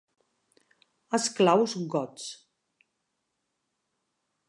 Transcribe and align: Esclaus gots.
Esclaus 1.17 1.77
gots. 1.97 2.27